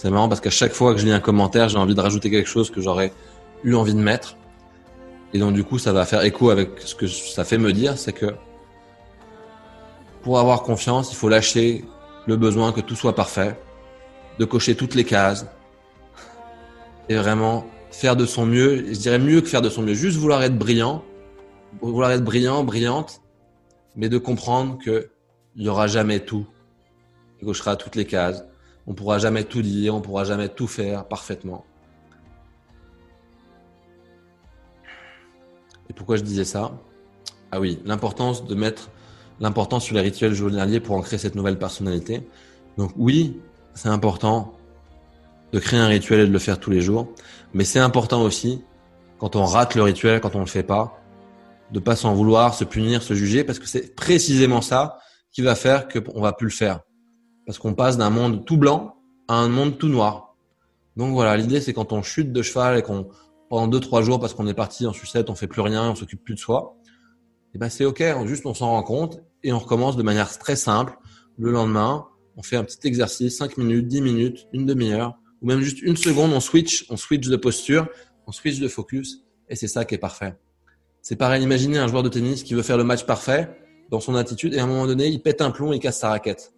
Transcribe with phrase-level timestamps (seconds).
[0.00, 2.30] C'est marrant parce qu'à chaque fois que je lis un commentaire, j'ai envie de rajouter
[2.30, 3.12] quelque chose que j'aurais
[3.64, 4.38] eu envie de mettre.
[5.34, 7.98] Et donc du coup, ça va faire écho avec ce que ça fait me dire,
[7.98, 8.34] c'est que
[10.22, 11.84] pour avoir confiance, il faut lâcher
[12.26, 13.60] le besoin que tout soit parfait,
[14.38, 15.44] de cocher toutes les cases
[17.10, 18.86] et vraiment faire de son mieux.
[18.86, 21.04] Je dirais mieux que faire de son mieux, juste vouloir être brillant,
[21.82, 23.20] vouloir être brillant, brillante,
[23.96, 25.10] mais de comprendre que
[25.56, 26.46] il y aura jamais tout.
[27.42, 28.46] Il cochera toutes les cases.
[28.90, 31.64] On pourra jamais tout dire, on pourra jamais tout faire parfaitement.
[35.88, 36.72] Et pourquoi je disais ça?
[37.52, 38.90] Ah oui, l'importance de mettre
[39.38, 42.28] l'importance sur les rituels journaliers pour ancrer cette nouvelle personnalité.
[42.78, 43.40] Donc oui,
[43.74, 44.54] c'est important
[45.52, 47.14] de créer un rituel et de le faire tous les jours,
[47.54, 48.64] mais c'est important aussi
[49.18, 51.00] quand on rate le rituel, quand on le fait pas,
[51.70, 54.98] de pas s'en vouloir, se punir, se juger, parce que c'est précisément ça
[55.30, 56.80] qui va faire qu'on va plus le faire,
[57.50, 58.94] parce qu'on passe d'un monde tout blanc
[59.26, 60.36] à un monde tout noir.
[60.96, 63.08] Donc voilà, l'idée c'est quand on chute de cheval et qu'on
[63.48, 65.96] pendant deux trois jours parce qu'on est parti en sucette, on fait plus rien, on
[65.96, 66.76] s'occupe plus de soi.
[66.86, 70.38] Et eh ben c'est ok, juste on s'en rend compte et on recommence de manière
[70.38, 70.96] très simple.
[71.38, 75.60] Le lendemain, on fait un petit exercice, 5 minutes, 10 minutes, une demi-heure, ou même
[75.60, 77.88] juste une seconde, on switch, on switch de posture,
[78.28, 80.36] on switch de focus, et c'est ça qui est parfait.
[81.02, 83.50] C'est pareil, imaginez un joueur de tennis qui veut faire le match parfait
[83.90, 86.10] dans son attitude, et à un moment donné, il pète un plomb, il casse sa
[86.10, 86.52] raquette.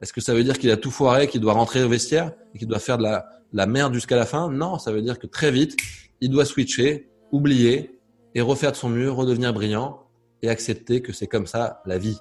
[0.00, 2.58] Est-ce que ça veut dire qu'il a tout foiré, qu'il doit rentrer au vestiaire, et
[2.58, 4.50] qu'il doit faire de la, la merde jusqu'à la fin?
[4.50, 5.76] Non, ça veut dire que très vite,
[6.20, 7.98] il doit switcher, oublier,
[8.34, 10.04] et refaire de son mieux, redevenir brillant,
[10.42, 12.18] et accepter que c'est comme ça la vie.